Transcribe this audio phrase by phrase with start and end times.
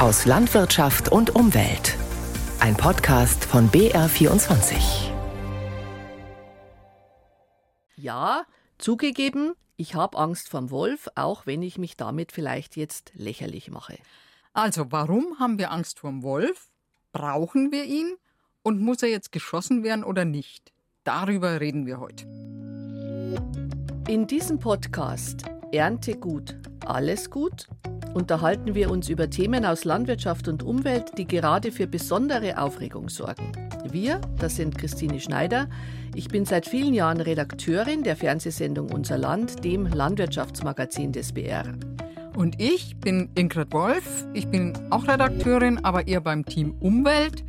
[0.00, 1.94] aus Landwirtschaft und Umwelt.
[2.58, 5.10] Ein Podcast von BR24.
[7.96, 8.46] Ja,
[8.78, 13.98] zugegeben, ich habe Angst vom Wolf, auch wenn ich mich damit vielleicht jetzt lächerlich mache.
[14.54, 16.70] Also, warum haben wir Angst vorm Wolf?
[17.12, 18.16] Brauchen wir ihn?
[18.62, 20.72] Und muss er jetzt geschossen werden oder nicht?
[21.04, 22.24] Darüber reden wir heute.
[24.08, 27.68] In diesem Podcast Ernte gut, alles gut
[28.14, 33.52] unterhalten wir uns über Themen aus Landwirtschaft und Umwelt, die gerade für besondere Aufregung sorgen.
[33.90, 35.68] Wir, das sind Christine Schneider.
[36.14, 41.74] Ich bin seit vielen Jahren Redakteurin der Fernsehsendung Unser Land, dem Landwirtschaftsmagazin des BR.
[42.36, 44.26] Und ich bin Ingrid Wolf.
[44.34, 47.44] Ich bin auch Redakteurin, aber eher beim Team Umwelt.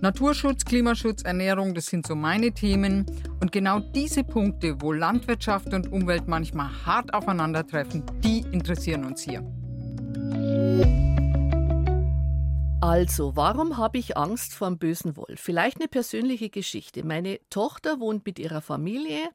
[0.00, 3.04] Naturschutz, Klimaschutz, Ernährung, das sind so meine Themen.
[3.40, 9.42] Und genau diese Punkte, wo Landwirtschaft und Umwelt manchmal hart aufeinandertreffen, die interessieren uns hier.
[12.80, 15.40] Also, warum habe ich Angst vor dem bösen Wolf?
[15.40, 17.04] Vielleicht eine persönliche Geschichte.
[17.04, 19.30] Meine Tochter wohnt mit ihrer Familie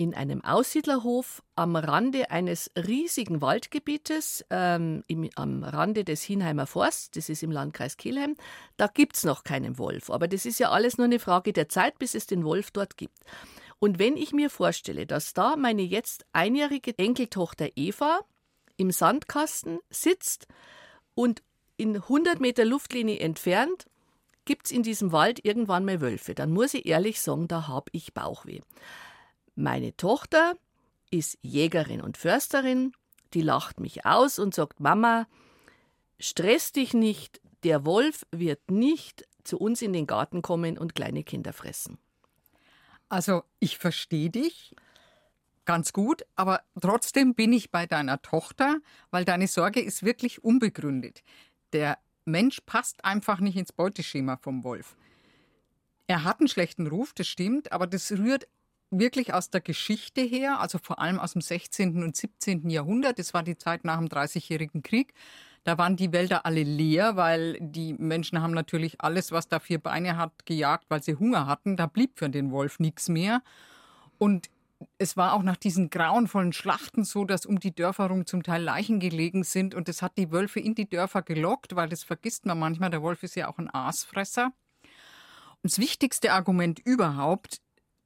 [0.00, 7.10] in einem Aussiedlerhof am Rande eines riesigen Waldgebietes, ähm, im, am Rande des Hinheimer Forsts,
[7.10, 8.34] das ist im Landkreis Kelheim.
[8.78, 11.68] Da gibt es noch keinen Wolf, aber das ist ja alles nur eine Frage der
[11.68, 13.18] Zeit, bis es den Wolf dort gibt.
[13.78, 18.20] Und wenn ich mir vorstelle, dass da meine jetzt einjährige Enkeltochter Eva
[18.80, 20.46] im Sandkasten sitzt
[21.14, 21.42] und
[21.76, 23.86] in 100 Meter Luftlinie entfernt
[24.46, 27.90] gibt es in diesem Wald irgendwann mal Wölfe, dann muss ich ehrlich sagen, da habe
[27.92, 28.60] ich Bauchweh.
[29.54, 30.54] Meine Tochter
[31.10, 32.92] ist Jägerin und Försterin,
[33.34, 35.26] die lacht mich aus und sagt, Mama,
[36.18, 41.22] stress dich nicht, der Wolf wird nicht zu uns in den Garten kommen und kleine
[41.22, 41.98] Kinder fressen.
[43.10, 44.74] Also ich verstehe dich
[45.70, 48.78] ganz gut, aber trotzdem bin ich bei deiner Tochter,
[49.12, 51.22] weil deine Sorge ist wirklich unbegründet.
[51.72, 54.96] Der Mensch passt einfach nicht ins Beuteschema vom Wolf.
[56.08, 58.48] Er hat einen schlechten Ruf, das stimmt, aber das rührt
[58.90, 62.02] wirklich aus der Geschichte her, also vor allem aus dem 16.
[62.02, 62.68] und 17.
[62.68, 63.20] Jahrhundert.
[63.20, 65.14] Das war die Zeit nach dem Dreißigjährigen Krieg.
[65.62, 69.78] Da waren die Wälder alle leer, weil die Menschen haben natürlich alles, was da vier
[69.78, 71.76] Beine hat, gejagt, weil sie Hunger hatten.
[71.76, 73.40] Da blieb für den Wolf nichts mehr.
[74.18, 74.50] Und
[74.98, 78.62] es war auch nach diesen grauenvollen Schlachten so, dass um die Dörfer rum zum Teil
[78.62, 79.74] Leichen gelegen sind.
[79.74, 82.90] Und das hat die Wölfe in die Dörfer gelockt, weil das vergisst man manchmal.
[82.90, 84.52] Der Wolf ist ja auch ein Aasfresser.
[85.62, 87.60] Und das wichtigste Argument überhaupt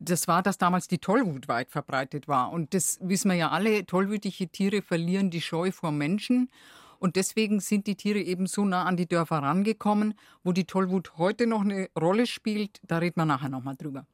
[0.05, 2.53] das war, dass damals die Tollwut weit verbreitet war.
[2.53, 6.51] Und das wissen wir ja alle, tollwütige Tiere verlieren die Scheu vor Menschen.
[6.99, 11.17] Und deswegen sind die Tiere eben so nah an die Dörfer rangekommen, wo die Tollwut
[11.19, 12.81] heute noch eine Rolle spielt.
[12.83, 14.06] Da reden wir nachher nochmal drüber.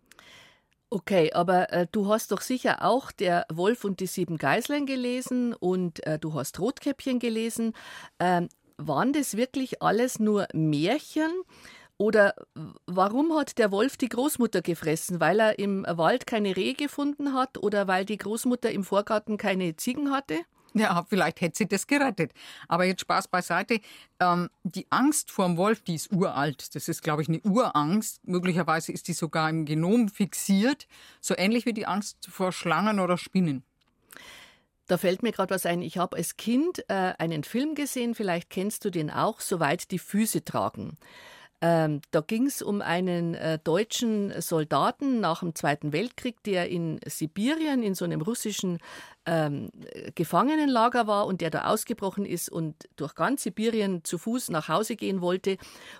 [0.92, 5.54] Okay, aber äh, du hast doch sicher auch der Wolf und die sieben Geißlein gelesen
[5.54, 7.74] und äh, du hast Rotkäppchen gelesen.
[8.18, 11.30] Ähm, waren das wirklich alles nur Märchen?
[11.96, 12.34] Oder
[12.86, 15.20] warum hat der Wolf die Großmutter gefressen?
[15.20, 19.76] Weil er im Wald keine Rehe gefunden hat oder weil die Großmutter im Vorgarten keine
[19.76, 20.40] Ziegen hatte?
[20.74, 22.32] Ja, vielleicht hätte sie das gerettet.
[22.68, 23.80] Aber jetzt Spaß beiseite.
[24.20, 26.74] Ähm, die Angst vor dem Wolf, die ist uralt.
[26.74, 28.20] Das ist, glaube ich, eine Urangst.
[28.26, 30.86] Möglicherweise ist die sogar im Genom fixiert.
[31.20, 33.64] So ähnlich wie die Angst vor Schlangen oder Spinnen.
[34.86, 35.82] Da fällt mir gerade was ein.
[35.82, 40.00] Ich habe als Kind äh, einen Film gesehen, vielleicht kennst du den auch, Soweit die
[40.00, 40.98] Füße tragen.
[41.62, 46.98] Ähm, da ging es um einen äh, deutschen Soldaten nach dem Zweiten Weltkrieg, der in
[47.06, 48.78] Sibirien in so einem russischen
[49.30, 49.70] ähm,
[50.16, 54.96] Gefangenenlager war und der da ausgebrochen ist und durch ganz Sibirien zu Fuß nach Hause
[54.96, 55.56] gehen wollte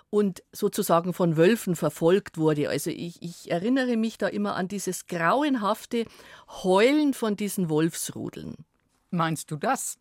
[0.09, 2.67] und sozusagen von Wölfen verfolgt wurde.
[2.67, 6.05] Also ich, ich erinnere mich da immer an dieses grauenhafte
[6.49, 8.65] Heulen von diesen Wolfsrudeln.
[9.11, 9.97] Meinst du das?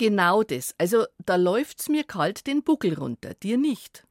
[0.00, 0.74] Genau das.
[0.78, 4.06] Also da läuft's mir kalt den Buckel runter, dir nicht.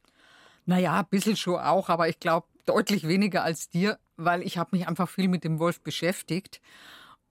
[0.64, 4.76] Naja, ein bisschen schon auch, aber ich glaube deutlich weniger als dir, weil ich habe
[4.76, 6.60] mich einfach viel mit dem Wolf beschäftigt.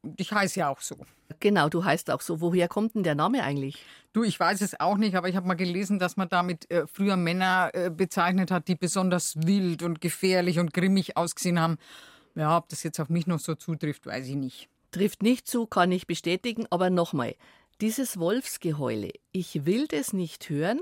[0.01, 0.97] Und ich heiße ja auch so.
[1.39, 2.41] Genau, du heißt auch so.
[2.41, 3.81] Woher kommt denn der Name eigentlich?
[4.11, 6.85] Du, ich weiß es auch nicht, aber ich habe mal gelesen, dass man damit äh,
[6.85, 11.77] früher Männer äh, bezeichnet hat, die besonders wild und gefährlich und grimmig ausgesehen haben.
[12.35, 14.67] Ja, ob das jetzt auf mich noch so zutrifft, weiß ich nicht.
[14.91, 17.35] Trifft nicht zu, kann ich bestätigen, aber nochmal.
[17.81, 20.81] Dieses Wolfsgeheule, ich will das nicht hören.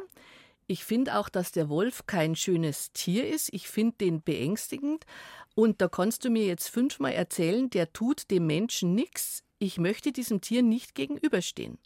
[0.65, 3.53] Ich finde auch, dass der Wolf kein schönes Tier ist.
[3.53, 5.05] Ich finde den beängstigend.
[5.53, 9.43] Und da kannst du mir jetzt fünfmal erzählen, der tut dem Menschen nichts.
[9.59, 11.77] Ich möchte diesem Tier nicht gegenüberstehen.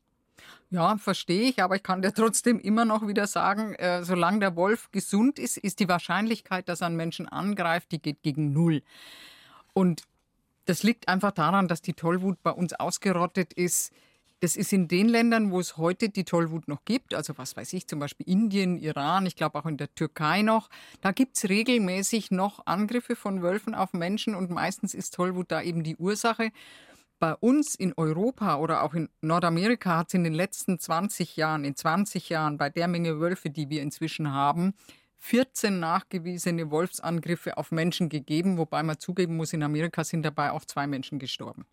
[0.69, 4.56] Ja, verstehe ich, aber ich kann dir trotzdem immer noch wieder sagen, äh, solange der
[4.56, 8.81] Wolf gesund ist, ist die Wahrscheinlichkeit, dass er einen Menschen angreift, die geht gegen null.
[9.74, 10.04] Und
[10.66, 13.92] das liegt einfach daran, dass die Tollwut bei uns ausgerottet ist.
[14.44, 17.74] Das ist in den Ländern, wo es heute die Tollwut noch gibt, also was weiß
[17.74, 20.68] ich, zum Beispiel Indien, Iran, ich glaube auch in der Türkei noch,
[21.00, 25.62] da gibt es regelmäßig noch Angriffe von Wölfen auf Menschen und meistens ist Tollwut da
[25.62, 26.50] eben die Ursache.
[27.20, 31.64] Bei uns in Europa oder auch in Nordamerika hat es in den letzten 20 Jahren,
[31.64, 34.74] in 20 Jahren, bei der Menge Wölfe, die wir inzwischen haben,
[35.20, 40.66] 14 nachgewiesene Wolfsangriffe auf Menschen gegeben, wobei man zugeben muss, in Amerika sind dabei auch
[40.66, 41.68] zwei Menschen gestorben.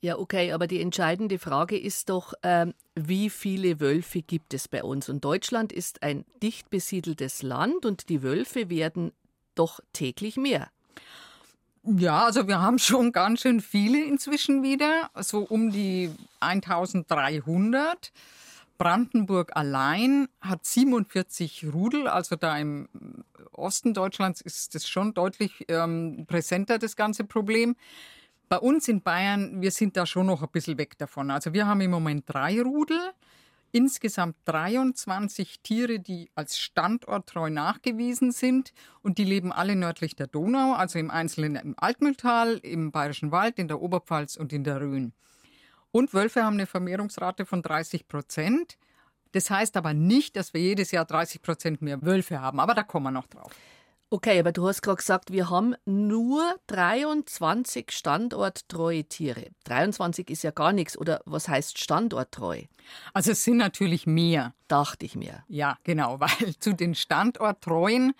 [0.00, 4.84] Ja, okay, aber die entscheidende Frage ist doch, ähm, wie viele Wölfe gibt es bei
[4.84, 5.08] uns?
[5.08, 9.12] Und Deutschland ist ein dicht besiedeltes Land und die Wölfe werden
[9.56, 10.68] doch täglich mehr.
[11.82, 16.10] Ja, also wir haben schon ganz schön viele inzwischen wieder, so um die
[16.40, 18.12] 1300.
[18.76, 22.88] Brandenburg allein hat 47 Rudel, also da im
[23.50, 27.74] Osten Deutschlands ist das schon deutlich ähm, präsenter, das ganze Problem.
[28.48, 31.30] Bei uns in Bayern, wir sind da schon noch ein bisschen weg davon.
[31.30, 32.98] Also wir haben im Moment drei Rudel,
[33.72, 38.72] insgesamt 23 Tiere, die als standorttreu nachgewiesen sind
[39.02, 43.58] und die leben alle nördlich der Donau, also im Einzelnen im Altmühltal, im Bayerischen Wald,
[43.58, 45.12] in der Oberpfalz und in der Rhön.
[45.90, 48.78] Und Wölfe haben eine Vermehrungsrate von 30 Prozent.
[49.32, 52.60] Das heißt aber nicht, dass wir jedes Jahr 30 Prozent mehr Wölfe haben.
[52.60, 53.52] Aber da kommen wir noch drauf.
[54.10, 59.48] Okay, aber du hast gerade gesagt, wir haben nur 23 standorttreue Tiere.
[59.64, 60.96] 23 ist ja gar nichts.
[60.96, 62.62] Oder was heißt standorttreu?
[63.12, 64.54] Also es sind natürlich mehr.
[64.66, 65.44] Dachte ich mir.
[65.48, 68.14] Ja, genau, weil zu den standorttreuen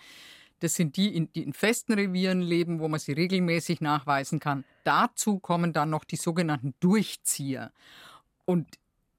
[0.61, 4.65] das sind die, die in festen Revieren leben, wo man sie regelmäßig nachweisen kann.
[4.85, 7.73] Dazu kommen dann noch die sogenannten Durchzieher.
[8.45, 8.67] Und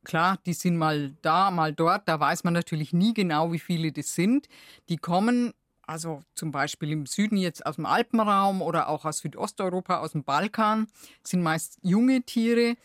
[0.03, 2.07] klar, die sind mal da, mal dort.
[2.07, 4.47] Da weiß man natürlich nie genau, wie viele das sind.
[4.89, 5.53] Die kommen
[5.89, 10.23] also zum Beispiel im Süden jetzt aus dem Alpenraum oder auch aus Südosteuropa, aus dem
[10.23, 10.87] Balkan,
[11.23, 12.75] sind meist junge Tiere.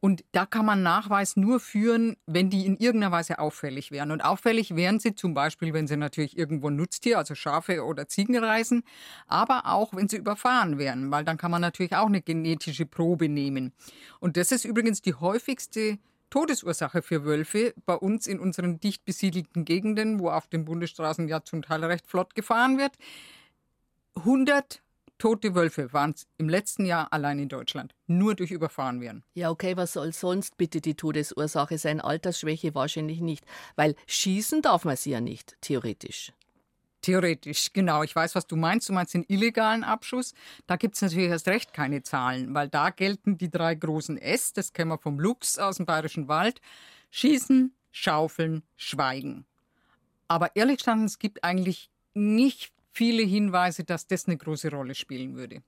[0.00, 4.10] Und da kann man Nachweis nur führen, wenn die in irgendeiner Weise auffällig wären.
[4.10, 8.36] Und auffällig wären sie zum Beispiel, wenn sie natürlich irgendwo Nutztier, also Schafe oder Ziegen
[8.36, 8.82] reisen,
[9.26, 13.28] aber auch, wenn sie überfahren wären, weil dann kann man natürlich auch eine genetische Probe
[13.28, 13.72] nehmen.
[14.20, 15.98] Und das ist übrigens die häufigste
[16.30, 21.44] Todesursache für Wölfe bei uns in unseren dicht besiedelten Gegenden, wo auf den Bundesstraßen ja
[21.44, 22.92] zum Teil recht flott gefahren wird.
[24.16, 24.82] 100
[25.18, 27.94] tote Wölfe waren es im letzten Jahr allein in Deutschland.
[28.06, 29.22] Nur durch Überfahren werden.
[29.34, 32.00] Ja, okay, was soll sonst bitte die Todesursache sein?
[32.00, 33.44] Altersschwäche wahrscheinlich nicht.
[33.76, 36.32] Weil schießen darf man sie ja nicht, theoretisch.
[37.02, 38.02] Theoretisch, genau.
[38.02, 38.88] Ich weiß, was du meinst.
[38.88, 40.34] Du meinst den illegalen Abschuss.
[40.66, 44.52] Da gibt es natürlich erst recht keine Zahlen, weil da gelten die drei großen S,
[44.52, 46.60] das kennen wir vom Luchs aus dem Bayerischen Wald.
[47.10, 49.46] Schießen, schaufeln, schweigen.
[50.28, 55.36] Aber ehrlich gesagt, es gibt eigentlich nicht viele Hinweise, dass das eine große Rolle spielen
[55.36, 55.62] würde.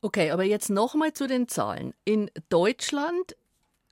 [0.00, 1.92] Okay, aber jetzt nochmal zu den Zahlen.
[2.04, 3.36] In Deutschland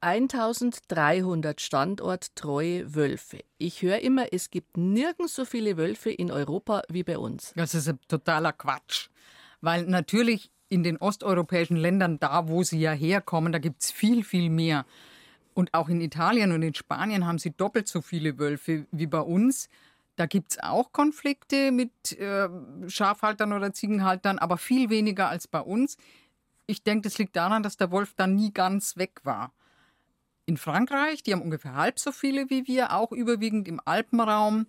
[0.01, 3.45] 1300 standorttreue Wölfe.
[3.59, 7.53] Ich höre immer, es gibt nirgends so viele Wölfe in Europa wie bei uns.
[7.57, 9.09] Das ist ein totaler Quatsch.
[9.61, 14.25] Weil natürlich in den osteuropäischen Ländern, da wo sie ja herkommen, da gibt es viel,
[14.25, 14.85] viel mehr.
[15.55, 19.21] Und auch in Italien und in Spanien haben sie doppelt so viele Wölfe wie bei
[19.21, 19.69] uns.
[20.17, 22.49] Da gibt es auch Konflikte mit äh,
[22.89, 25.97] Schafhaltern oder Ziegenhaltern, aber viel weniger als bei uns.
[26.67, 29.53] Ich denke, das liegt daran, dass der Wolf dann nie ganz weg war.
[30.47, 34.67] In Frankreich, die haben ungefähr halb so viele wie wir, auch überwiegend im Alpenraum.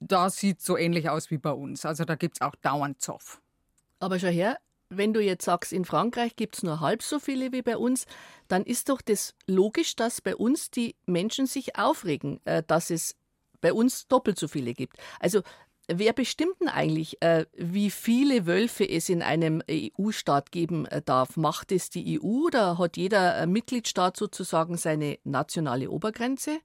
[0.00, 1.84] Da sieht so ähnlich aus wie bei uns.
[1.84, 3.40] Also da gibt es auch dauernd Zoff.
[4.00, 7.52] Aber schau her, wenn du jetzt sagst, in Frankreich gibt es nur halb so viele
[7.52, 8.06] wie bei uns,
[8.48, 13.14] dann ist doch das logisch, dass bei uns die Menschen sich aufregen, äh, dass es
[13.60, 14.96] bei uns doppelt so viele gibt.
[15.20, 15.42] Also
[15.88, 21.36] Wer bestimmt denn eigentlich, äh, wie viele Wölfe es in einem EU-Staat geben äh, darf?
[21.36, 26.60] Macht es die EU oder hat jeder äh, Mitgliedstaat sozusagen seine nationale Obergrenze?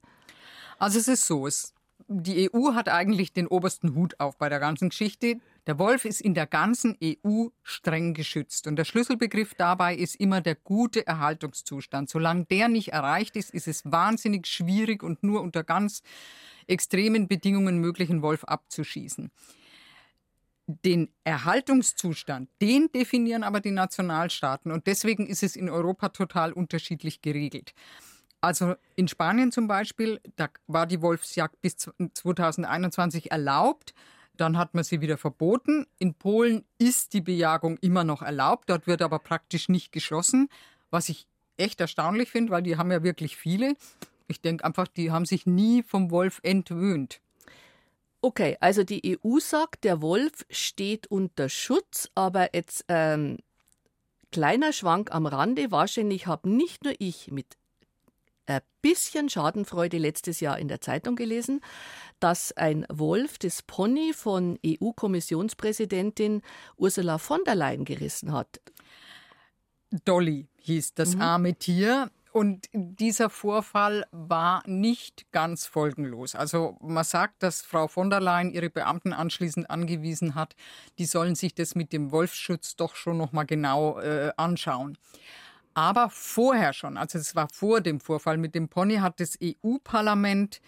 [0.78, 1.74] Also es ist so, es,
[2.06, 5.40] die EU hat eigentlich den obersten Hut auf bei der ganzen Geschichte.
[5.68, 10.40] Der Wolf ist in der ganzen EU streng geschützt und der Schlüsselbegriff dabei ist immer
[10.40, 12.08] der gute Erhaltungszustand.
[12.08, 16.02] Solange der nicht erreicht ist, ist es wahnsinnig schwierig und nur unter ganz
[16.68, 19.30] extremen Bedingungen möglichen Wolf abzuschießen.
[20.66, 27.20] Den Erhaltungszustand, den definieren aber die Nationalstaaten und deswegen ist es in Europa total unterschiedlich
[27.20, 27.74] geregelt.
[28.40, 33.92] Also in Spanien zum Beispiel, da war die Wolfsjagd bis 2021 erlaubt.
[34.38, 35.86] Dann hat man sie wieder verboten.
[35.98, 38.70] In Polen ist die Bejagung immer noch erlaubt.
[38.70, 40.48] Dort wird aber praktisch nicht geschossen,
[40.90, 41.26] was ich
[41.56, 43.74] echt erstaunlich finde, weil die haben ja wirklich viele.
[44.28, 47.20] Ich denke einfach, die haben sich nie vom Wolf entwöhnt.
[48.20, 53.38] Okay, also die EU sagt, der Wolf steht unter Schutz, aber jetzt ähm,
[54.30, 55.70] kleiner Schwank am Rande.
[55.70, 57.56] Wahrscheinlich habe nicht nur ich mit
[58.48, 61.60] ein bisschen Schadenfreude letztes Jahr in der Zeitung gelesen,
[62.20, 66.42] dass ein Wolf das Pony von EU-Kommissionspräsidentin
[66.76, 68.60] Ursula von der Leyen gerissen hat.
[70.04, 71.22] Dolly hieß das mhm.
[71.22, 72.10] arme Tier.
[72.30, 76.34] Und dieser Vorfall war nicht ganz folgenlos.
[76.34, 80.54] Also man sagt, dass Frau von der Leyen ihre Beamten anschließend angewiesen hat,
[80.98, 84.98] die sollen sich das mit dem Wolfsschutz doch schon noch mal genau äh, anschauen.
[85.78, 90.60] Aber vorher schon, also es war vor dem Vorfall mit dem Pony, hat das EU-Parlament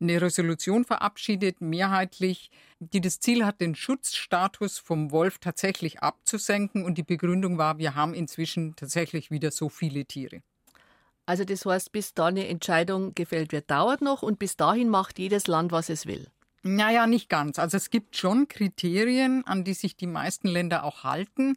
[0.00, 6.84] eine Resolution verabschiedet, mehrheitlich, die das Ziel hat, den Schutzstatus vom Wolf tatsächlich abzusenken.
[6.84, 10.42] Und die Begründung war, wir haben inzwischen tatsächlich wieder so viele Tiere.
[11.26, 15.18] Also das heißt, bis da eine Entscheidung gefällt wird, dauert noch und bis dahin macht
[15.18, 16.28] jedes Land, was es will.
[16.62, 17.58] Naja, nicht ganz.
[17.58, 21.56] Also es gibt schon Kriterien, an die sich die meisten Länder auch halten,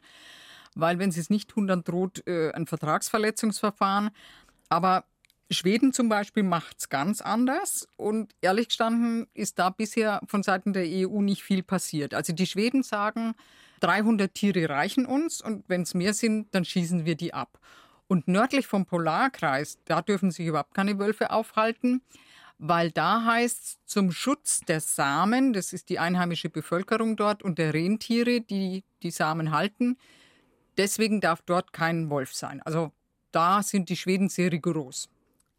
[0.75, 4.12] weil wenn sie es nicht tun, dann droht äh, ein Vertragsverletzungsverfahren.
[4.70, 5.05] Aber
[5.51, 10.74] Schweden zum Beispiel macht es ganz anders und ehrlich gestanden ist da bisher von Seiten
[10.74, 12.13] der EU nicht viel passiert.
[12.13, 13.36] Also die Schweden sagen,
[13.82, 17.60] 300 Tiere reichen uns und wenn es mehr sind, dann schießen wir die ab.
[18.08, 22.01] Und nördlich vom Polarkreis, da dürfen sich überhaupt keine Wölfe aufhalten,
[22.58, 27.60] weil da heißt es zum Schutz der Samen, das ist die einheimische Bevölkerung dort und
[27.60, 29.98] der Rentiere, die die Samen halten,
[30.77, 32.62] deswegen darf dort kein Wolf sein.
[32.63, 32.91] Also
[33.32, 35.10] da sind die Schweden sehr rigoros.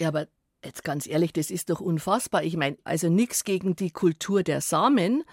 [0.00, 0.28] Ja, aber
[0.64, 2.42] jetzt ganz ehrlich, das ist doch unfassbar.
[2.42, 5.24] Ich meine, also nichts gegen die Kultur der Samen,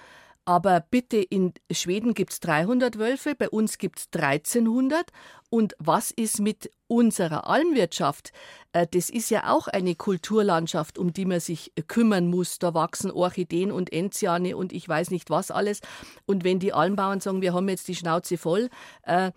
[0.46, 5.10] aber bitte, in Schweden gibt es 300 Wölfe, bei uns gibt es 1300.
[5.50, 8.34] Und was ist mit unserer Almwirtschaft?
[8.74, 12.60] Äh, das ist ja auch eine Kulturlandschaft, um die man sich kümmern muss.
[12.60, 15.80] Da wachsen Orchideen und Enziane und ich weiß nicht was alles.
[16.26, 18.70] Und wenn die Almbauern sagen, wir haben jetzt die Schnauze voll,
[19.04, 19.32] äh,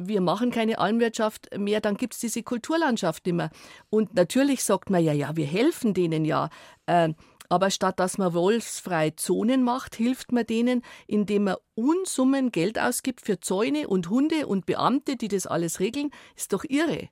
[0.00, 3.50] wir machen keine Almwirtschaft mehr, dann gibt es diese Kulturlandschaft immer.
[3.90, 6.48] Und natürlich sagt man ja, ja, wir helfen denen ja.
[6.86, 7.10] Äh,
[7.48, 13.20] aber statt dass man wolfsfreie Zonen macht, hilft man denen, indem man Unsummen Geld ausgibt
[13.20, 16.10] für Zäune und Hunde und Beamte, die das alles regeln.
[16.36, 17.08] Ist doch irre.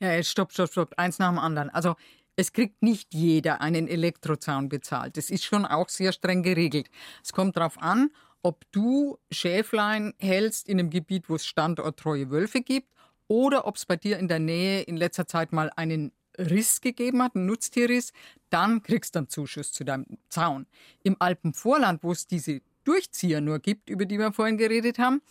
[0.00, 0.94] Ja, stopp, stopp, stopp.
[0.96, 1.70] Eins nach dem anderen.
[1.70, 1.94] Also
[2.34, 5.16] es kriegt nicht jeder einen Elektrozaun bezahlt.
[5.16, 6.90] Das ist schon auch sehr streng geregelt.
[7.22, 8.10] Es kommt darauf an,
[8.42, 12.88] ob du Schäflein hältst in einem Gebiet, wo es standorttreue Wölfe gibt,
[13.28, 17.22] oder ob es bei dir in der Nähe in letzter Zeit mal einen Riss gegeben
[17.22, 18.12] hat, einen Nutztierriss,
[18.50, 20.66] dann kriegst du einen Zuschuss zu deinem Zaun.
[21.02, 25.22] Im Alpenvorland, wo es diese Durchzieher nur gibt, über die wir vorhin geredet haben,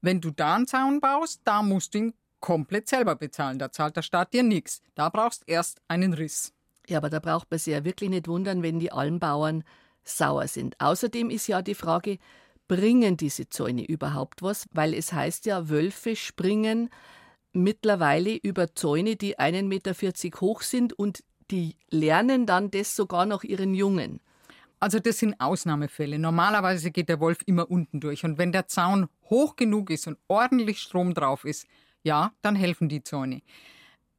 [0.00, 3.58] wenn du da einen Zaun baust, da musst du ihn komplett selber bezahlen.
[3.58, 4.82] Da zahlt der Staat dir nichts.
[4.94, 6.52] Da brauchst erst einen Riss.
[6.88, 9.64] Ja, aber da braucht man sich ja wirklich nicht wundern, wenn die Almbauern
[10.04, 10.80] sauer sind.
[10.80, 12.18] Außerdem ist ja die Frage,
[12.68, 14.66] bringen diese Zäune überhaupt was?
[14.72, 16.90] Weil es heißt ja, Wölfe springen
[17.52, 23.44] mittlerweile über Zäune, die 1,40 Meter hoch sind und die lernen dann das sogar noch
[23.44, 24.20] ihren Jungen.
[24.78, 26.18] Also das sind Ausnahmefälle.
[26.18, 28.24] Normalerweise geht der Wolf immer unten durch.
[28.24, 31.66] Und wenn der Zaun hoch genug ist und ordentlich Strom drauf ist,
[32.02, 33.42] ja, dann helfen die Zäune.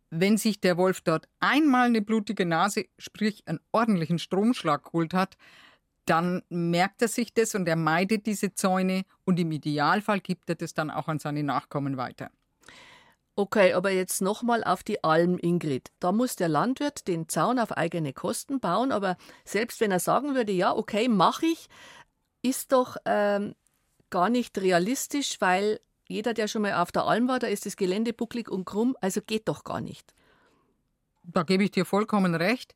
[0.10, 5.38] Wenn sich der Wolf dort einmal eine blutige Nase, sprich einen ordentlichen Stromschlag geholt hat,
[6.10, 10.56] dann merkt er sich das und er meidet diese Zäune und im Idealfall gibt er
[10.56, 12.32] das dann auch an seine Nachkommen weiter.
[13.36, 15.92] Okay, aber jetzt nochmal auf die Alm, Ingrid.
[16.00, 20.34] Da muss der Landwirt den Zaun auf eigene Kosten bauen, aber selbst wenn er sagen
[20.34, 21.68] würde, ja, okay, mache ich,
[22.42, 23.54] ist doch ähm,
[24.10, 27.76] gar nicht realistisch, weil jeder, der schon mal auf der Alm war, da ist das
[27.76, 30.16] Gelände bucklig und krumm, also geht doch gar nicht.
[31.24, 32.74] Da gebe ich dir vollkommen recht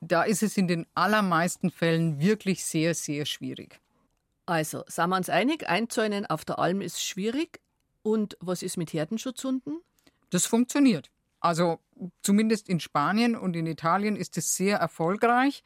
[0.00, 3.80] da ist es in den allermeisten Fällen wirklich sehr, sehr schwierig.
[4.46, 7.60] Also, sind wir uns einig, Einzäunen auf der Alm ist schwierig.
[8.02, 9.80] Und was ist mit Herdenschutzhunden?
[10.30, 11.10] Das funktioniert.
[11.40, 11.80] Also
[12.22, 15.62] zumindest in Spanien und in Italien ist es sehr erfolgreich.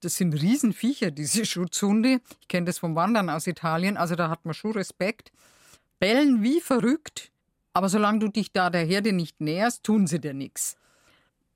[0.00, 2.20] Das sind Riesenviecher, diese Schutzhunde.
[2.40, 5.32] Ich kenne das vom Wandern aus Italien, also da hat man schon Respekt.
[5.98, 7.30] Bellen wie verrückt,
[7.72, 10.76] aber solange du dich da der Herde nicht näherst, tun sie dir nichts.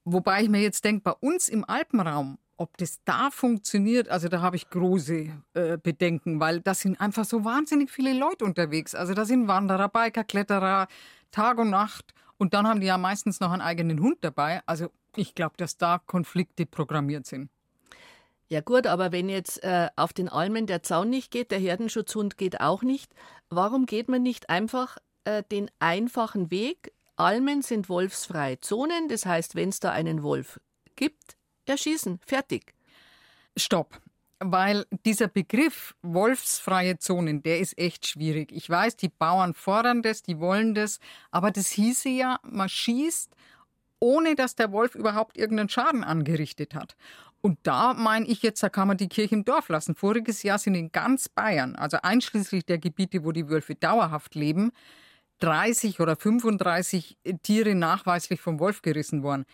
[0.05, 4.41] Wobei ich mir jetzt denke, bei uns im Alpenraum, ob das da funktioniert, also da
[4.41, 8.95] habe ich große äh, Bedenken, weil da sind einfach so wahnsinnig viele Leute unterwegs.
[8.95, 10.89] Also da sind Wanderer, Biker, Kletterer,
[11.31, 12.13] Tag und Nacht.
[12.37, 14.63] Und dann haben die ja meistens noch einen eigenen Hund dabei.
[14.67, 17.51] Also ich glaube, dass da Konflikte programmiert sind.
[18.49, 22.37] Ja gut, aber wenn jetzt äh, auf den Almen der Zaun nicht geht, der Herdenschutzhund
[22.37, 23.15] geht auch nicht,
[23.49, 29.55] warum geht man nicht einfach äh, den einfachen Weg, Almen sind wolfsfreie Zonen, das heißt,
[29.55, 30.59] wenn es da einen Wolf
[30.97, 31.37] gibt,
[31.67, 32.19] erschießen.
[32.27, 32.75] Fertig.
[33.57, 34.01] Stopp.
[34.39, 38.53] Weil dieser Begriff wolfsfreie Zonen, der ist echt schwierig.
[38.53, 40.99] Ich weiß, die Bauern fordern das, die wollen das,
[41.31, 43.37] aber das hieße ja, man schießt,
[43.99, 46.97] ohne dass der Wolf überhaupt irgendeinen Schaden angerichtet hat.
[47.43, 49.95] Und da meine ich jetzt, da kann man die Kirche im Dorf lassen.
[49.95, 54.73] Voriges Jahr sind in ganz Bayern, also einschließlich der Gebiete, wo die Wölfe dauerhaft leben,
[55.41, 59.45] 30 oder 35 Tiere nachweislich vom Wolf gerissen worden.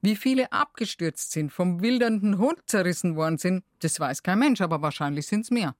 [0.00, 4.82] Wie viele abgestürzt sind, vom wildernden Hund zerrissen worden sind, das weiß kein Mensch, aber
[4.82, 5.74] wahrscheinlich sind es mehr.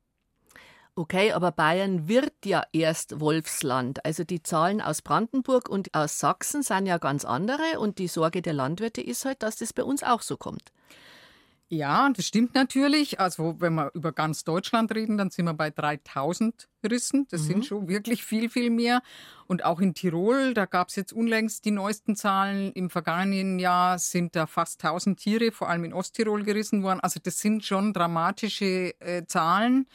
[0.97, 4.04] Okay, aber Bayern wird ja erst Wolfsland.
[4.04, 8.42] Also die Zahlen aus Brandenburg und aus Sachsen sind ja ganz andere und die Sorge
[8.42, 10.73] der Landwirte ist halt, dass das bei uns auch so kommt.
[11.75, 13.19] Ja, das stimmt natürlich.
[13.19, 17.26] Also wenn wir über ganz Deutschland reden, dann sind wir bei 3000 Rissen.
[17.31, 17.47] Das mhm.
[17.47, 19.02] sind schon wirklich viel, viel mehr.
[19.49, 22.73] Und auch in Tirol, da gab es jetzt unlängst die neuesten Zahlen.
[22.75, 27.00] Im vergangenen Jahr sind da fast 1000 Tiere, vor allem in Osttirol, gerissen worden.
[27.00, 29.88] Also das sind schon dramatische äh, Zahlen.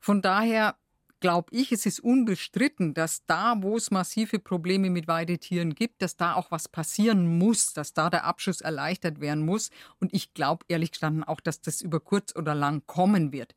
[0.00, 0.74] Von daher
[1.20, 6.16] glaube ich, es ist unbestritten, dass da, wo es massive Probleme mit Weidetieren gibt, dass
[6.16, 9.70] da auch was passieren muss, dass da der Abschuss erleichtert werden muss.
[10.00, 13.54] Und ich glaube ehrlich gestanden auch, dass das über kurz oder lang kommen wird.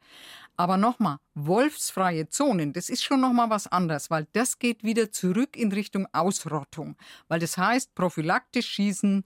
[0.56, 5.56] Aber nochmal, wolfsfreie Zonen, das ist schon nochmal was anderes, weil das geht wieder zurück
[5.58, 6.96] in Richtung Ausrottung.
[7.28, 9.24] Weil das heißt, prophylaktisch schießen,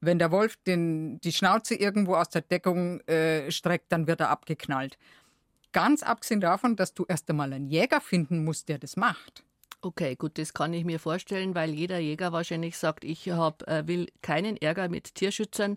[0.00, 4.30] wenn der Wolf den, die Schnauze irgendwo aus der Deckung äh, streckt, dann wird er
[4.30, 4.98] abgeknallt.
[5.72, 9.44] Ganz abgesehen davon, dass du erst einmal einen Jäger finden musst, der das macht.
[9.80, 13.86] Okay, gut, das kann ich mir vorstellen, weil jeder Jäger wahrscheinlich sagt, ich hab, äh,
[13.88, 15.76] will keinen Ärger mit Tierschützern,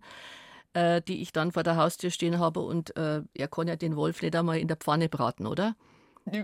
[0.74, 3.96] äh, die ich dann vor der Haustür stehen habe und äh, er kann ja den
[3.96, 5.76] Wolf nicht einmal in der Pfanne braten, oder?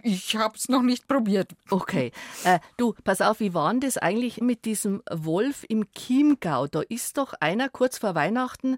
[0.03, 1.53] Ich habe es noch nicht probiert.
[1.69, 2.11] Okay.
[2.43, 6.67] Äh, du, pass auf, wie war denn das eigentlich mit diesem Wolf im Chiemgau?
[6.67, 8.77] Da ist doch einer kurz vor Weihnachten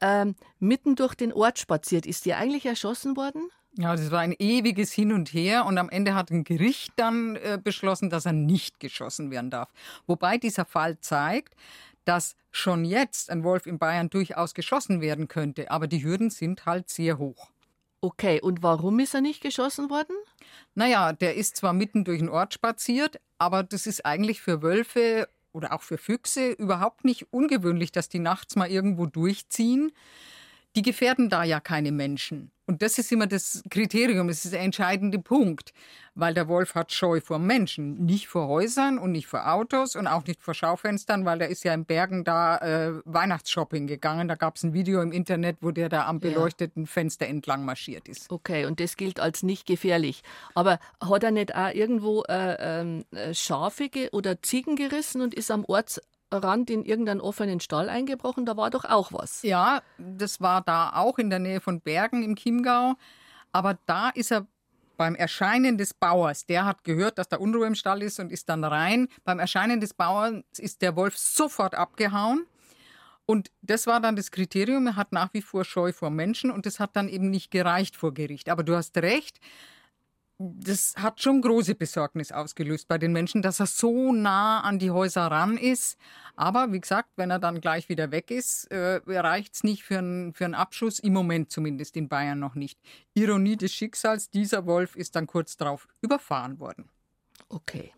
[0.00, 2.06] ähm, mitten durch den Ort spaziert.
[2.06, 3.50] Ist der eigentlich erschossen worden?
[3.76, 7.34] Ja, das war ein ewiges Hin und Her und am Ende hat ein Gericht dann
[7.36, 9.68] äh, beschlossen, dass er nicht geschossen werden darf.
[10.06, 11.56] Wobei dieser Fall zeigt,
[12.04, 16.66] dass schon jetzt ein Wolf in Bayern durchaus geschossen werden könnte, aber die Hürden sind
[16.66, 17.50] halt sehr hoch.
[18.00, 20.14] Okay, und warum ist er nicht geschossen worden?
[20.74, 25.28] Naja, der ist zwar mitten durch den Ort spaziert, aber das ist eigentlich für Wölfe
[25.52, 29.90] oder auch für Füchse überhaupt nicht ungewöhnlich, dass die nachts mal irgendwo durchziehen.
[30.76, 32.50] Die gefährden da ja keine Menschen.
[32.66, 35.74] Und das ist immer das Kriterium, das ist der entscheidende Punkt,
[36.14, 40.06] weil der Wolf hat Scheu vor Menschen, nicht vor Häusern und nicht vor Autos und
[40.06, 44.28] auch nicht vor Schaufenstern, weil der ist ja in Bergen da äh, Weihnachtsshopping gegangen.
[44.28, 46.88] Da gab es ein Video im Internet, wo der da am beleuchteten ja.
[46.88, 48.32] Fenster entlang marschiert ist.
[48.32, 50.22] Okay, und das gilt als nicht gefährlich.
[50.54, 55.50] Aber hat er nicht auch irgendwo äh, ähm, äh, Schafe oder Ziegen gerissen und ist
[55.50, 56.00] am Ort
[56.32, 58.46] Rand in irgendeinen offenen Stall eingebrochen.
[58.46, 59.42] Da war doch auch was.
[59.42, 62.94] Ja, das war da auch in der Nähe von Bergen im Chiemgau.
[63.52, 64.46] Aber da ist er
[64.96, 68.48] beim Erscheinen des Bauers, der hat gehört, dass da Unruhe im Stall ist und ist
[68.48, 69.08] dann rein.
[69.24, 72.46] Beim Erscheinen des Bauers ist der Wolf sofort abgehauen.
[73.26, 74.86] Und das war dann das Kriterium.
[74.86, 77.96] Er hat nach wie vor Scheu vor Menschen und das hat dann eben nicht gereicht
[77.96, 78.50] vor Gericht.
[78.50, 79.40] Aber du hast recht,
[80.38, 84.90] das hat schon große Besorgnis ausgelöst bei den Menschen, dass er so nah an die
[84.90, 85.96] Häuser ran ist.
[86.34, 89.98] Aber wie gesagt, wenn er dann gleich wieder weg ist, äh, reicht es nicht für,
[89.98, 92.80] ein, für einen Abschuss, im Moment zumindest in Bayern noch nicht.
[93.14, 96.90] Ironie des Schicksals, dieser Wolf ist dann kurz darauf überfahren worden.
[97.48, 97.92] Okay.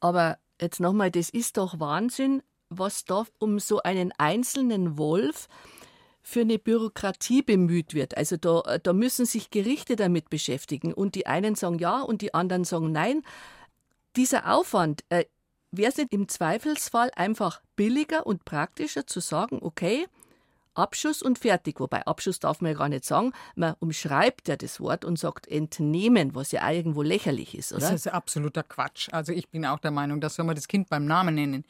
[0.00, 5.48] Aber jetzt nochmal, das ist doch Wahnsinn, was da um so einen einzelnen Wolf
[6.30, 8.16] für eine Bürokratie bemüht wird.
[8.16, 12.34] Also da, da müssen sich Gerichte damit beschäftigen und die einen sagen ja und die
[12.34, 13.22] anderen sagen nein.
[14.16, 15.24] Dieser Aufwand, äh,
[15.72, 20.06] wäre es nicht im Zweifelsfall einfach billiger und praktischer zu sagen, okay,
[20.80, 21.78] Abschuss und fertig.
[21.78, 23.32] Wobei Abschuss darf man ja gar nicht sagen.
[23.54, 27.82] Man umschreibt ja das Wort und sagt entnehmen, was ja irgendwo lächerlich ist, oder?
[27.82, 29.08] Das ist absoluter Quatsch.
[29.12, 31.64] Also ich bin auch der Meinung, dass soll man das Kind beim Namen nennen.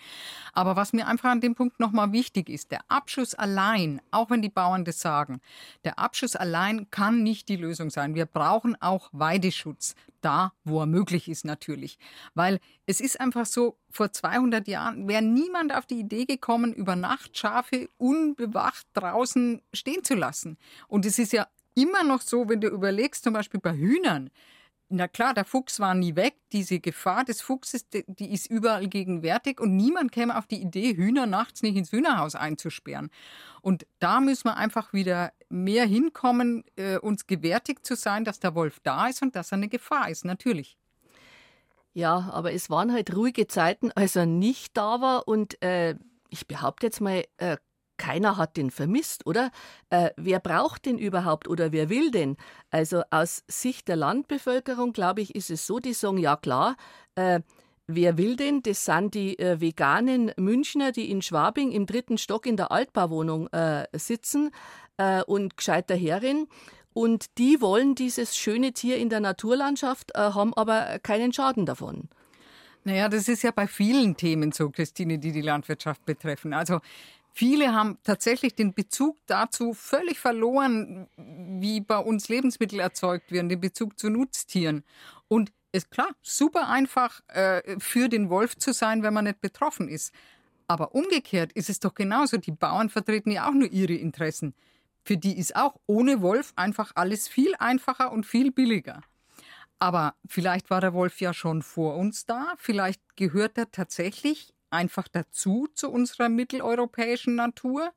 [0.53, 4.43] Aber was mir einfach an dem Punkt nochmal wichtig ist, der Abschuss allein, auch wenn
[4.43, 5.41] die Bauern das sagen,
[5.85, 8.15] der Abschuss allein kann nicht die Lösung sein.
[8.15, 11.99] Wir brauchen auch Weideschutz da, wo er möglich ist natürlich.
[12.35, 16.97] Weil es ist einfach so, vor 200 Jahren wäre niemand auf die Idee gekommen, über
[16.97, 20.59] Nacht Schafe unbewacht draußen stehen zu lassen.
[20.89, 24.31] Und es ist ja immer noch so, wenn du überlegst, zum Beispiel bei Hühnern,
[24.91, 26.35] na klar, der Fuchs war nie weg.
[26.53, 31.27] Diese Gefahr des Fuchses, die ist überall gegenwärtig und niemand käme auf die Idee, Hühner
[31.27, 33.11] nachts nicht ins Hühnerhaus einzusperren.
[33.63, 38.57] Und da müssen wir einfach wieder mehr hinkommen, äh, uns gewärtig zu sein, dass der
[38.57, 40.77] Wolf da ist und dass er eine Gefahr ist, natürlich.
[41.93, 45.95] Ja, aber es waren halt ruhige Zeiten, als er nicht da war und äh,
[46.31, 47.57] ich behaupte jetzt mal, äh,
[48.01, 49.51] keiner hat den vermisst, oder?
[49.91, 52.37] Äh, wer braucht den überhaupt oder wer will den?
[52.71, 56.77] Also aus Sicht der Landbevölkerung, glaube ich, ist es so, die sagen, ja klar,
[57.15, 57.41] äh,
[57.93, 58.63] Wer will denn?
[58.63, 63.49] Das sind die äh, veganen Münchner, die in Schwabing im dritten Stock in der Altbauwohnung
[63.49, 64.53] äh, sitzen
[64.97, 66.47] äh, und gescheit daherin.
[66.93, 72.09] Und die wollen dieses schöne Tier in der Naturlandschaft, äh, haben aber keinen Schaden davon.
[72.85, 76.55] Naja, das ist ja bei vielen Themen so, Christine, die die Landwirtschaft betreffen.
[76.55, 76.81] Also
[77.33, 83.61] Viele haben tatsächlich den Bezug dazu völlig verloren, wie bei uns Lebensmittel erzeugt werden, den
[83.61, 84.85] Bezug zu Nutztieren.
[85.29, 89.89] Und ist klar, super einfach äh, für den Wolf zu sein, wenn man nicht betroffen
[89.89, 90.13] ist.
[90.67, 92.37] Aber umgekehrt ist es doch genauso.
[92.37, 94.55] Die Bauern vertreten ja auch nur ihre Interessen.
[95.05, 99.01] Für die ist auch ohne Wolf einfach alles viel einfacher und viel billiger.
[99.79, 102.55] Aber vielleicht war der Wolf ja schon vor uns da.
[102.59, 107.93] Vielleicht gehört er tatsächlich einfach dazu zu unserer mitteleuropäischen Natur.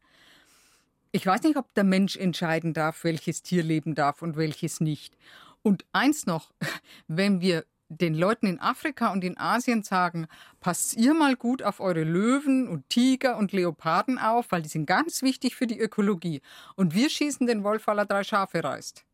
[1.11, 5.15] Ich weiß nicht, ob der Mensch entscheiden darf, welches Tier leben darf und welches nicht.
[5.61, 6.51] Und eins noch,
[7.07, 10.27] wenn wir den Leuten in Afrika und in Asien sagen,
[10.59, 14.85] passt ihr mal gut auf eure Löwen und Tiger und Leoparden auf, weil die sind
[14.85, 16.41] ganz wichtig für die Ökologie.
[16.75, 19.05] Und wir schießen den Wolf, weil er drei Schafe reißt.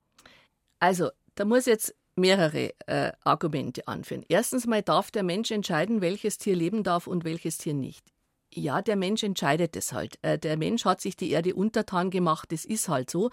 [0.80, 4.24] Also, da muss jetzt mehrere äh, Argumente anführen.
[4.28, 8.06] Erstens mal darf der Mensch entscheiden, welches Tier leben darf und welches Tier nicht.
[8.52, 10.18] Ja, der Mensch entscheidet es halt.
[10.22, 13.30] Äh, der Mensch hat sich die Erde untertan gemacht, das ist halt so.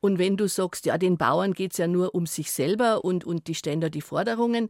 [0.00, 3.24] Und wenn du sagst, ja, den Bauern geht es ja nur um sich selber und,
[3.24, 4.68] und die stellen da die Forderungen,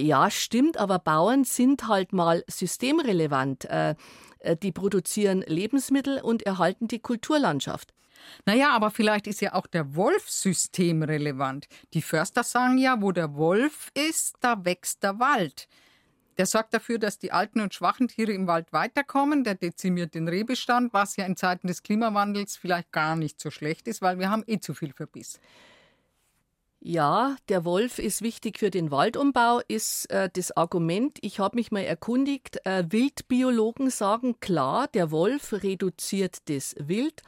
[0.00, 3.66] ja, stimmt, aber Bauern sind halt mal systemrelevant.
[3.66, 3.94] Äh,
[4.42, 7.92] äh, die produzieren Lebensmittel und erhalten die Kulturlandschaft.
[8.46, 11.68] Naja, aber vielleicht ist ja auch der Wolf systemrelevant.
[11.94, 15.68] Die Förster sagen ja, wo der Wolf ist, da wächst der Wald.
[16.38, 19.44] Der sorgt dafür, dass die alten und schwachen Tiere im Wald weiterkommen.
[19.44, 23.86] Der dezimiert den Rehbestand, was ja in Zeiten des Klimawandels vielleicht gar nicht so schlecht
[23.86, 25.40] ist, weil wir haben eh zu viel Verbiss.
[26.84, 31.16] Ja, der Wolf ist wichtig für den Waldumbau, ist äh, das Argument.
[31.20, 37.22] Ich habe mich mal erkundigt, äh, Wildbiologen sagen klar, der Wolf reduziert das Wild.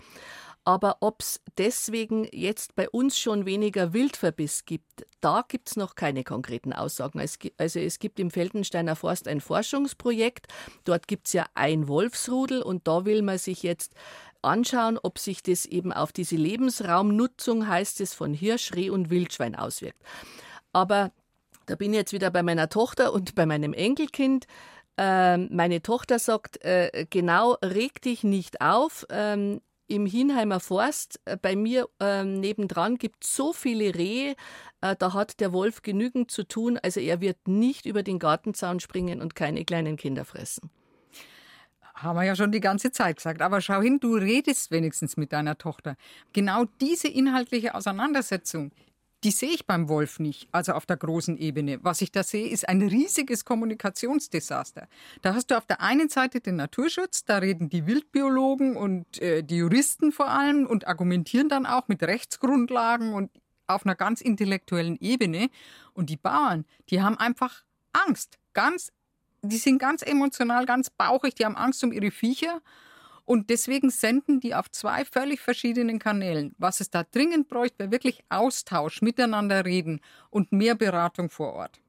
[0.66, 5.94] Aber ob es deswegen jetzt bei uns schon weniger Wildverbiss gibt, da gibt es noch
[5.94, 7.20] keine konkreten Aussagen.
[7.20, 10.46] Es gibt, also es gibt im Feldensteiner Forst ein Forschungsprojekt.
[10.84, 13.92] Dort gibt es ja ein Wolfsrudel und da will man sich jetzt
[14.40, 19.54] anschauen, ob sich das eben auf diese Lebensraumnutzung, heißt es, von Hirsch, Reh und Wildschwein
[19.54, 20.02] auswirkt.
[20.72, 21.12] Aber
[21.66, 24.46] da bin ich jetzt wieder bei meiner Tochter und bei meinem Enkelkind.
[24.96, 29.06] Ähm, meine Tochter sagt, äh, genau, reg dich nicht auf.
[29.86, 34.34] Im Hinheimer Forst äh, bei mir ähm, nebendran gibt so viele Rehe,
[34.80, 36.78] äh, da hat der Wolf genügend zu tun.
[36.82, 40.70] Also er wird nicht über den Gartenzaun springen und keine kleinen Kinder fressen.
[41.94, 43.40] Haben wir ja schon die ganze Zeit gesagt.
[43.40, 45.96] Aber schau hin, du redest wenigstens mit deiner Tochter.
[46.32, 48.72] Genau diese inhaltliche Auseinandersetzung,
[49.24, 51.82] die sehe ich beim Wolf nicht, also auf der großen Ebene.
[51.82, 54.86] Was ich da sehe, ist ein riesiges Kommunikationsdesaster.
[55.22, 59.42] Da hast du auf der einen Seite den Naturschutz, da reden die Wildbiologen und äh,
[59.42, 63.30] die Juristen vor allem und argumentieren dann auch mit Rechtsgrundlagen und
[63.66, 65.48] auf einer ganz intellektuellen Ebene.
[65.94, 68.92] Und die Bauern, die haben einfach Angst, ganz,
[69.40, 72.60] die sind ganz emotional, ganz bauchig, die haben Angst um ihre Viecher
[73.24, 76.54] und deswegen senden die auf zwei völlig verschiedenen Kanälen.
[76.58, 81.80] Was es da dringend bräuchte, wäre wirklich Austausch, miteinander reden und mehr Beratung vor Ort.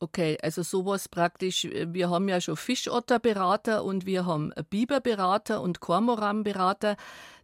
[0.00, 1.64] Okay, also sowas praktisch.
[1.64, 6.96] Wir haben ja schon Fischotterberater und wir haben Biberberater und Kormoranberater.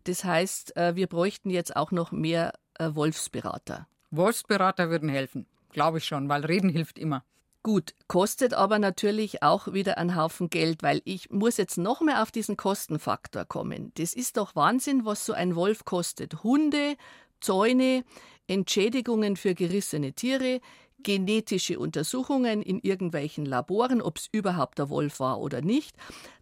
[0.02, 3.86] Das heißt, äh, wir bräuchten jetzt auch noch mehr äh, Wolfsberater.
[4.10, 7.22] Wolfsberater würden helfen, glaube ich schon, weil Reden hilft immer.
[7.68, 12.22] Gut, kostet aber natürlich auch wieder einen Haufen Geld, weil ich muss jetzt noch mehr
[12.22, 13.92] auf diesen Kostenfaktor kommen.
[13.98, 16.42] Das ist doch Wahnsinn, was so ein Wolf kostet.
[16.42, 16.96] Hunde,
[17.42, 18.04] Zäune,
[18.46, 20.62] Entschädigungen für gerissene Tiere,
[21.02, 25.94] genetische Untersuchungen in irgendwelchen Laboren, ob es überhaupt der Wolf war oder nicht,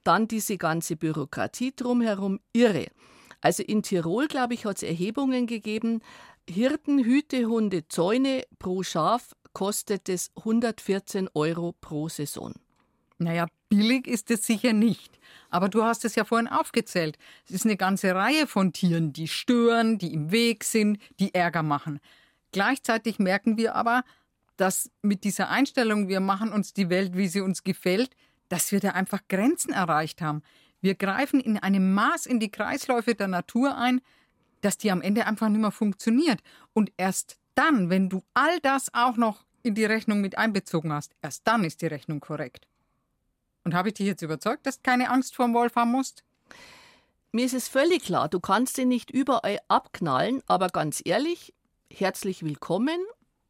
[0.05, 2.87] dann diese ganze Bürokratie drumherum, irre.
[3.41, 6.03] Also in Tirol, glaube ich, hat es Erhebungen gegeben,
[6.49, 12.53] Hirten, Hüte, Hunde, Zäune pro Schaf kostet es 114 Euro pro Saison.
[13.17, 15.19] Naja, billig ist es sicher nicht.
[15.49, 17.17] Aber du hast es ja vorhin aufgezählt.
[17.47, 21.63] Es ist eine ganze Reihe von Tieren, die stören, die im Weg sind, die Ärger
[21.63, 22.01] machen.
[22.53, 24.05] Gleichzeitig merken wir aber,
[24.59, 28.11] dass mit dieser Einstellung, wir machen uns die Welt, wie sie uns gefällt,
[28.51, 30.43] dass wir da einfach Grenzen erreicht haben.
[30.83, 34.03] Wir greifen in einem Maß in die Kreisläufe der Natur ein,
[34.61, 36.43] dass die am Ende einfach nicht mehr funktioniert.
[36.75, 41.13] Und erst dann, wenn du all das auch noch in die Rechnung mit einbezogen hast,
[41.21, 42.67] erst dann ist die Rechnung korrekt.
[43.65, 46.23] Und habe ich dich jetzt überzeugt, dass du keine Angst vor dem Wolf haben musst?
[47.33, 51.53] Mir ist es völlig klar, du kannst ihn nicht überall abknallen, aber ganz ehrlich,
[51.93, 52.99] herzlich willkommen,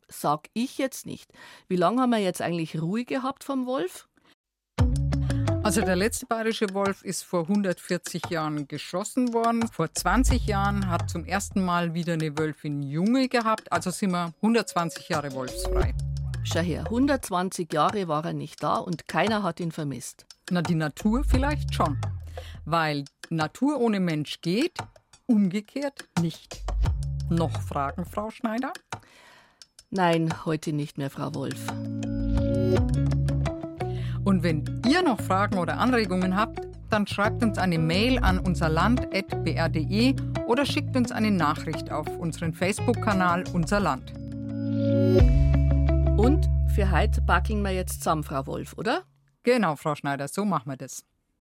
[0.08, 1.30] sag ich jetzt nicht.
[1.68, 4.08] Wie lange haben wir jetzt eigentlich Ruhe gehabt vom Wolf?
[5.66, 9.66] Also der letzte bayerische Wolf ist vor 140 Jahren geschossen worden.
[9.66, 13.72] Vor 20 Jahren hat zum ersten Mal wieder eine Wölfin Junge gehabt.
[13.72, 15.92] Also sind wir 120 Jahre wolfsfrei.
[16.48, 20.26] Schau her, 120 Jahre war er nicht da und keiner hat ihn vermisst.
[20.48, 21.98] Na, die Natur vielleicht schon.
[22.64, 24.78] Weil Natur ohne Mensch geht,
[25.26, 26.62] umgekehrt nicht.
[27.28, 28.72] Noch Fragen, Frau Schneider?
[29.90, 31.66] Nein, heute nicht mehr, Frau Wolf.
[34.24, 40.14] Und wenn ihr noch Fragen oder Anregungen habt, dann schreibt uns eine Mail an unserland.br.de
[40.46, 44.12] oder schickt uns eine Nachricht auf unseren Facebook-Kanal Unser Land.
[46.16, 49.02] Und für heute backen wir jetzt zusammen, Frau Wolf, oder?
[49.42, 51.04] Genau, Frau Schneider, so machen wir das.